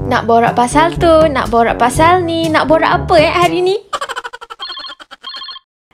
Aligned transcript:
Nak 0.00 0.24
borak 0.24 0.56
pasal 0.56 0.96
tu, 0.96 1.28
nak 1.28 1.52
borak 1.52 1.76
pasal 1.76 2.24
ni, 2.24 2.48
nak 2.48 2.64
borak 2.64 3.04
apa 3.04 3.14
eh 3.20 3.28
hari 3.28 3.60
ni? 3.60 3.76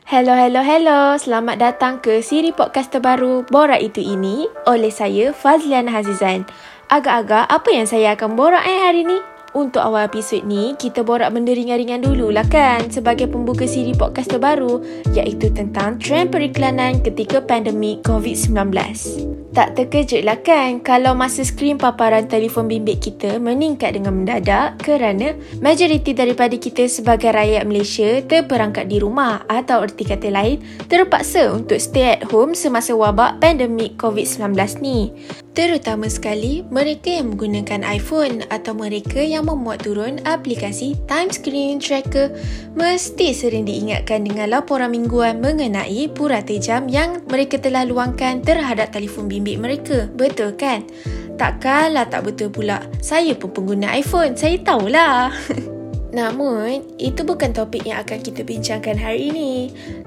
Hello, 0.06 0.38
hello, 0.38 0.62
hello. 0.62 1.18
Selamat 1.18 1.58
datang 1.58 1.98
ke 1.98 2.22
siri 2.22 2.54
podcast 2.54 2.94
terbaru 2.94 3.42
Borak 3.50 3.82
Itu 3.82 3.98
Ini 3.98 4.46
oleh 4.70 4.94
saya 4.94 5.34
Fazliana 5.34 5.90
Hazizan. 5.90 6.46
Agak-agak 6.88 7.50
apa 7.50 7.68
yang 7.74 7.90
saya 7.90 8.14
akan 8.14 8.38
borak 8.38 8.62
eh 8.62 8.78
hari 8.86 9.02
ni? 9.02 9.18
Untuk 9.58 9.82
awal 9.82 10.06
episod 10.06 10.46
ni, 10.46 10.78
kita 10.78 11.02
borak 11.02 11.34
benda 11.34 11.50
ringan-ringan 11.50 11.98
dulu 11.98 12.30
lah 12.30 12.46
kan 12.46 12.86
sebagai 12.94 13.26
pembuka 13.26 13.66
siri 13.66 13.98
podcast 13.98 14.30
terbaru 14.30 14.78
iaitu 15.10 15.50
tentang 15.50 15.98
trend 15.98 16.30
periklanan 16.30 17.02
ketika 17.02 17.42
pandemik 17.42 18.06
COVID-19. 18.06 19.37
Tak 19.58 19.74
terkejut 19.74 20.22
lah 20.22 20.38
kan 20.38 20.78
kalau 20.78 21.18
masa 21.18 21.42
skrin 21.42 21.82
paparan 21.82 22.30
telefon 22.30 22.70
bimbit 22.70 23.02
kita 23.02 23.42
meningkat 23.42 23.98
dengan 23.98 24.14
mendadak 24.14 24.78
kerana 24.78 25.34
majoriti 25.58 26.14
daripada 26.14 26.54
kita 26.54 26.86
sebagai 26.86 27.34
rakyat 27.34 27.66
Malaysia 27.66 28.22
terperangkap 28.22 28.86
di 28.86 29.02
rumah 29.02 29.42
atau 29.50 29.82
erti 29.82 30.06
kata 30.06 30.30
lain 30.30 30.62
terpaksa 30.86 31.50
untuk 31.50 31.82
stay 31.82 32.14
at 32.14 32.22
home 32.30 32.54
semasa 32.54 32.94
wabak 32.94 33.42
pandemik 33.42 33.98
COVID-19 33.98 34.54
ni. 34.78 35.10
Terutama 35.58 36.06
sekali 36.06 36.62
mereka 36.70 37.18
yang 37.18 37.34
menggunakan 37.34 37.82
iPhone 37.82 38.46
atau 38.46 38.78
mereka 38.78 39.18
yang 39.18 39.50
memuat 39.50 39.82
turun 39.82 40.22
aplikasi 40.22 40.94
Time 41.10 41.34
Screen 41.34 41.82
Tracker 41.82 42.30
mesti 42.78 43.34
sering 43.34 43.66
diingatkan 43.66 44.22
dengan 44.22 44.54
laporan 44.54 44.94
mingguan 44.94 45.42
mengenai 45.42 46.14
purata 46.14 46.54
jam 46.62 46.86
yang 46.86 47.26
mereka 47.26 47.58
telah 47.58 47.82
luangkan 47.82 48.38
terhadap 48.38 48.94
telefon 48.94 49.26
bimbit 49.26 49.58
mereka. 49.58 50.06
Betul 50.14 50.54
kan? 50.54 50.86
Takkanlah 51.34 52.06
tak 52.06 52.30
betul 52.30 52.54
pula. 52.54 52.78
Saya 53.02 53.34
pun 53.34 53.50
pengguna 53.50 53.98
iPhone. 53.98 54.38
Saya 54.38 54.62
tahulah. 54.62 55.34
Namun, 56.08 56.96
itu 56.96 57.20
bukan 57.20 57.52
topik 57.52 57.84
yang 57.84 58.00
akan 58.00 58.24
kita 58.24 58.40
bincangkan 58.40 58.96
hari 58.96 59.28
ini. 59.28 59.52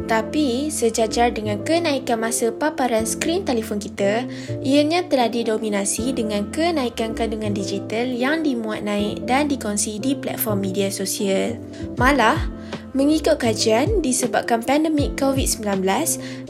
Tapi, 0.10 0.74
sejajar 0.74 1.30
dengan 1.30 1.62
kenaikan 1.62 2.26
masa 2.26 2.50
paparan 2.50 3.06
skrin 3.06 3.46
telefon 3.46 3.78
kita, 3.78 4.26
ianya 4.66 5.06
telah 5.06 5.30
didominasi 5.30 6.18
dengan 6.18 6.50
kenaikan 6.50 7.14
kandungan 7.14 7.54
digital 7.54 8.10
yang 8.10 8.42
dimuat 8.42 8.82
naik 8.82 9.30
dan 9.30 9.46
dikongsi 9.46 10.02
di 10.02 10.18
platform 10.18 10.66
media 10.66 10.90
sosial. 10.90 11.62
Malah, 12.02 12.50
Mengikut 12.92 13.40
kajian, 13.40 14.04
disebabkan 14.04 14.60
pandemik 14.68 15.16
COVID-19, 15.16 15.80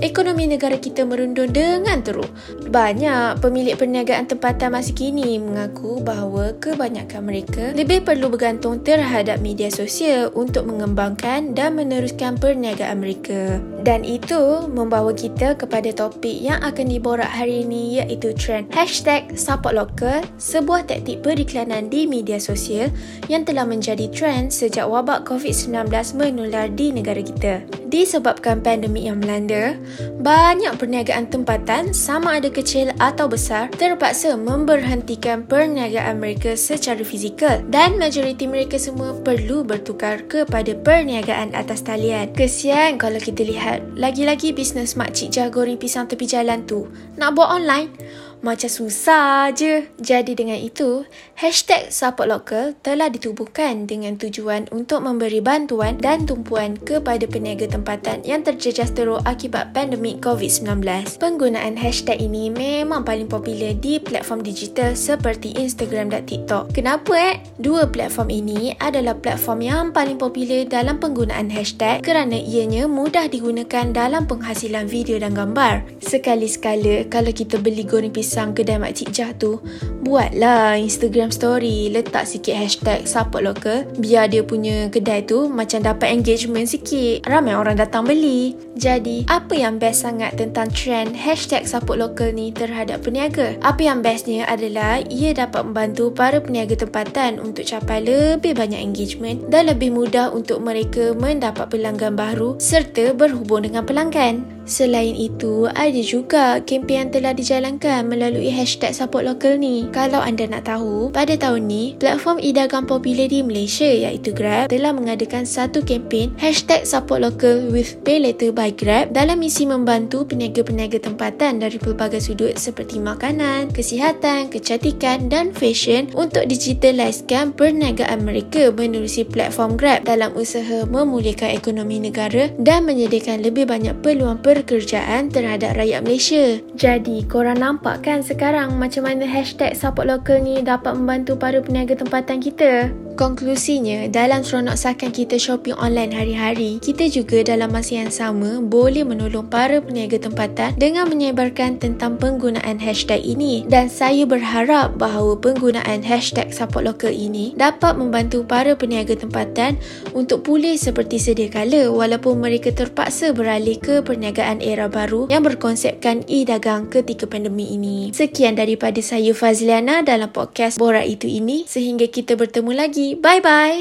ekonomi 0.02 0.50
negara 0.50 0.74
kita 0.74 1.06
merundung 1.06 1.54
dengan 1.54 2.02
teruk. 2.02 2.34
Banyak 2.66 3.38
pemilik 3.46 3.78
perniagaan 3.78 4.26
tempatan 4.26 4.74
masa 4.74 4.90
kini 4.90 5.38
mengaku 5.38 6.02
bahawa 6.02 6.58
kebanyakan 6.58 7.30
mereka 7.30 7.78
lebih 7.78 8.02
perlu 8.02 8.34
bergantung 8.34 8.82
terhadap 8.82 9.38
media 9.38 9.70
sosial 9.70 10.34
untuk 10.34 10.66
mengembangkan 10.66 11.54
dan 11.54 11.78
meneruskan 11.78 12.34
perniagaan 12.42 13.06
mereka. 13.06 13.62
Dan 13.86 14.02
itu 14.02 14.66
membawa 14.66 15.14
kita 15.14 15.54
kepada 15.54 15.94
topik 15.94 16.42
yang 16.42 16.58
akan 16.66 16.90
diborak 16.90 17.30
hari 17.30 17.62
ini 17.62 18.02
iaitu 18.02 18.34
trend 18.34 18.66
hashtag 18.74 19.30
support 19.38 19.78
local, 19.78 20.26
sebuah 20.42 20.90
taktik 20.90 21.22
periklanan 21.22 21.86
di 21.86 22.10
media 22.10 22.42
sosial 22.42 22.90
yang 23.30 23.46
telah 23.46 23.62
menjadi 23.62 24.10
trend 24.10 24.50
sejak 24.50 24.90
wabak 24.90 25.22
COVID-19 25.30 25.86
menular 26.32 26.72
di 26.72 26.96
negara 26.96 27.20
kita. 27.20 27.62
Disebabkan 27.92 28.64
pandemik 28.64 29.04
yang 29.04 29.20
melanda, 29.20 29.76
banyak 30.24 30.80
perniagaan 30.80 31.28
tempatan 31.28 31.92
sama 31.92 32.40
ada 32.40 32.48
kecil 32.48 32.96
atau 33.04 33.28
besar 33.28 33.68
terpaksa 33.76 34.40
memberhentikan 34.40 35.44
perniagaan 35.44 36.24
mereka 36.24 36.56
secara 36.56 37.04
fizikal 37.04 37.60
dan 37.68 38.00
majoriti 38.00 38.48
mereka 38.48 38.80
semua 38.80 39.12
perlu 39.20 39.68
bertukar 39.68 40.24
kepada 40.24 40.72
perniagaan 40.72 41.52
atas 41.52 41.84
talian. 41.84 42.32
Kesian 42.32 42.96
kalau 42.96 43.20
kita 43.20 43.44
lihat 43.44 43.84
lagi-lagi 44.00 44.56
bisnes 44.56 44.96
makcik 44.96 45.36
jah 45.36 45.52
goreng 45.52 45.76
pisang 45.76 46.08
tepi 46.08 46.24
jalan 46.24 46.64
tu 46.64 46.88
nak 47.20 47.36
buat 47.36 47.52
online 47.52 47.92
macam 48.42 48.68
susah 48.68 49.54
je. 49.54 49.86
Jadi 50.02 50.34
dengan 50.34 50.58
itu, 50.58 51.06
hashtag 51.38 51.94
support 51.94 52.28
local 52.28 52.74
telah 52.82 53.08
ditubuhkan 53.08 53.86
dengan 53.86 54.18
tujuan 54.18 54.68
untuk 54.74 55.06
memberi 55.06 55.40
bantuan 55.40 56.02
dan 56.02 56.26
tumpuan 56.26 56.76
kepada 56.82 57.24
peniaga 57.30 57.70
tempatan 57.70 58.26
yang 58.26 58.42
terjejas 58.42 58.92
teruk 58.92 59.22
akibat 59.30 59.72
pandemik 59.72 60.20
COVID-19. 60.26 60.82
Penggunaan 61.22 61.78
hashtag 61.78 62.18
ini 62.18 62.50
memang 62.50 63.06
paling 63.06 63.30
popular 63.30 63.78
di 63.78 64.02
platform 64.02 64.42
digital 64.42 64.98
seperti 64.98 65.54
Instagram 65.56 66.10
dan 66.10 66.26
TikTok. 66.26 66.74
Kenapa 66.74 67.14
eh? 67.14 67.36
Dua 67.62 67.86
platform 67.86 68.34
ini 68.34 68.74
adalah 68.82 69.14
platform 69.14 69.60
yang 69.62 69.86
paling 69.94 70.18
popular 70.18 70.66
dalam 70.66 70.98
penggunaan 70.98 71.54
hashtag 71.54 72.02
kerana 72.02 72.36
ianya 72.42 72.90
mudah 72.90 73.30
digunakan 73.30 73.94
dalam 73.94 74.26
penghasilan 74.26 74.90
video 74.90 75.22
dan 75.22 75.38
gambar. 75.38 75.86
Sekali-sekala 76.02 77.06
kalau 77.08 77.30
kita 77.30 77.62
beli 77.62 77.86
goreng 77.86 78.10
pisang 78.10 78.31
pisang 78.32 78.56
kedai 78.56 78.80
Makcik 78.80 79.12
Jah 79.12 79.36
tu 79.36 79.60
Buatlah 80.08 80.80
Instagram 80.80 81.36
story 81.36 81.92
Letak 81.92 82.24
sikit 82.24 82.56
hashtag 82.56 83.04
support 83.04 83.44
local 83.44 83.84
Biar 84.00 84.32
dia 84.32 84.40
punya 84.40 84.88
kedai 84.88 85.28
tu 85.28 85.52
Macam 85.52 85.84
dapat 85.84 86.16
engagement 86.16 86.64
sikit. 86.64 87.28
Ramai 87.28 87.60
orang 87.60 87.76
datang 87.76 88.08
beli. 88.08 88.56
Jadi 88.80 89.28
Apa 89.28 89.52
yang 89.52 89.84
best 89.84 90.08
sangat 90.08 90.40
Tentang 90.40 90.72
trend 90.72 91.12
Hashtag 91.12 91.68
support 91.68 92.00
local 92.00 92.32
ni 92.32 92.56
Terhadap 92.56 93.04
peniaga? 93.04 93.60
Apa 93.60 93.84
yang 93.84 94.00
bestnya 94.00 94.48
adalah 94.48 95.04
Ia 95.12 95.36
dapat 95.36 95.68
membantu 95.68 96.16
Para 96.16 96.40
peniaga 96.40 96.80
tempatan 96.80 97.44
Untuk 97.44 97.68
capai 97.68 98.00
lebih 98.00 98.56
banyak 98.56 98.80
engagement 98.80 99.52
Dan 99.52 99.68
lebih 99.68 99.92
mudah 99.92 100.32
Untuk 100.32 100.64
mereka 100.64 101.12
Mendapat 101.12 101.68
pelanggan 101.68 102.16
baru 102.16 102.56
Serta 102.64 103.12
berhubung 103.12 103.68
dengan 103.68 103.84
pelanggan 103.84 104.61
Selain 104.72 105.12
itu, 105.20 105.68
ada 105.68 106.00
juga 106.00 106.64
kempen 106.64 107.04
yang 107.04 107.10
telah 107.12 107.36
dijalankan 107.36 108.08
melalui 108.08 108.48
hashtag 108.48 108.96
support 108.96 109.28
local 109.28 109.60
ni. 109.60 109.92
Kalau 109.92 110.24
anda 110.24 110.48
nak 110.48 110.64
tahu, 110.64 111.12
pada 111.12 111.36
tahun 111.36 111.68
ni, 111.68 112.00
platform 112.00 112.40
e-dagang 112.40 112.88
popular 112.88 113.28
di 113.28 113.44
Malaysia 113.44 113.84
iaitu 113.84 114.32
Grab 114.32 114.72
telah 114.72 114.96
mengadakan 114.96 115.44
satu 115.44 115.84
kempen 115.84 116.32
hashtag 116.40 116.88
support 116.88 117.20
local 117.20 117.68
with 117.68 118.00
pay 118.08 118.24
later 118.24 118.56
by 118.56 118.72
Grab 118.72 119.12
dalam 119.12 119.44
misi 119.44 119.68
membantu 119.68 120.24
peniaga-peniaga 120.24 121.04
tempatan 121.04 121.60
dari 121.60 121.76
pelbagai 121.76 122.24
sudut 122.24 122.56
seperti 122.56 123.04
makanan, 123.04 123.76
kesihatan, 123.76 124.48
kecantikan 124.48 125.28
dan 125.28 125.52
fashion 125.52 126.08
untuk 126.16 126.48
digitaliskan 126.48 127.52
perniagaan 127.52 128.24
mereka 128.24 128.72
menerusi 128.72 129.28
platform 129.28 129.76
Grab 129.76 130.08
dalam 130.08 130.32
usaha 130.32 130.88
memulihkan 130.88 131.52
ekonomi 131.52 132.00
negara 132.00 132.48
dan 132.56 132.88
menyediakan 132.88 133.44
lebih 133.44 133.68
banyak 133.68 134.00
peluang 134.00 134.40
per 134.40 134.61
pekerjaan 134.62 135.34
terhadap 135.34 135.74
rakyat 135.76 136.06
Malaysia. 136.06 136.62
Jadi, 136.78 137.26
korang 137.26 137.58
nampak 137.58 138.06
kan 138.06 138.22
sekarang 138.22 138.78
macam 138.78 139.10
mana 139.10 139.26
hashtag 139.26 139.74
support 139.74 140.06
local 140.08 140.38
ni 140.38 140.62
dapat 140.62 140.94
membantu 140.96 141.36
para 141.36 141.60
peniaga 141.60 141.98
tempatan 141.98 142.38
kita? 142.40 142.94
Konklusinya, 143.22 144.10
dalam 144.10 144.42
seronok 144.42 144.74
sakan 144.74 145.14
kita 145.14 145.38
shopping 145.38 145.78
online 145.78 146.10
hari-hari, 146.10 146.82
kita 146.82 147.06
juga 147.06 147.46
dalam 147.46 147.70
masa 147.70 148.02
yang 148.02 148.10
sama 148.10 148.58
boleh 148.66 149.06
menolong 149.06 149.46
para 149.46 149.78
peniaga 149.78 150.18
tempatan 150.18 150.74
dengan 150.74 151.06
menyebarkan 151.06 151.78
tentang 151.78 152.18
penggunaan 152.18 152.82
hashtag 152.82 153.22
ini. 153.22 153.62
Dan 153.70 153.94
saya 153.94 154.26
berharap 154.26 154.98
bahawa 154.98 155.38
penggunaan 155.38 156.02
hashtag 156.02 156.50
support 156.50 156.82
local 156.82 157.14
ini 157.14 157.54
dapat 157.54 157.94
membantu 157.94 158.42
para 158.42 158.74
peniaga 158.74 159.14
tempatan 159.14 159.78
untuk 160.18 160.42
pulih 160.42 160.74
seperti 160.74 161.22
sedia 161.22 161.46
kala 161.46 161.94
walaupun 161.94 162.42
mereka 162.42 162.74
terpaksa 162.74 163.38
beralih 163.38 163.78
ke 163.78 164.02
perniagaan 164.02 164.66
era 164.66 164.90
baru 164.90 165.30
yang 165.30 165.46
berkonsepkan 165.46 166.26
e-dagang 166.26 166.90
ketika 166.90 167.30
pandemik 167.30 167.70
ini. 167.70 168.10
Sekian 168.18 168.58
daripada 168.58 168.98
saya 169.06 169.30
Fazliana 169.38 170.02
dalam 170.02 170.34
podcast 170.34 170.82
Borak 170.82 171.06
Itu 171.06 171.30
Ini. 171.30 171.70
Sehingga 171.70 172.10
kita 172.10 172.34
bertemu 172.34 172.74
lagi. 172.74 173.11
Bye 173.16 173.40
bye. 173.40 173.80